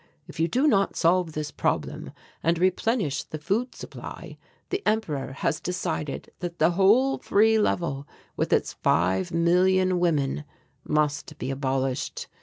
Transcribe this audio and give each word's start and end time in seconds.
If 0.25 0.39
you 0.39 0.47
do 0.47 0.65
not 0.67 0.95
solve 0.95 1.33
this 1.33 1.51
problem 1.51 2.09
and 2.41 2.57
replenish 2.57 3.21
the 3.21 3.37
food 3.37 3.75
supply, 3.75 4.39
the 4.71 4.81
Emperor 4.83 5.33
has 5.33 5.59
decided 5.59 6.31
that 6.39 6.57
the 6.57 6.71
whole 6.71 7.19
Free 7.19 7.59
Level 7.59 8.07
with 8.35 8.51
its 8.51 8.73
five 8.73 9.31
million 9.31 9.99
women 9.99 10.43
must 10.83 11.37
be 11.37 11.51
abolished. 11.51 12.27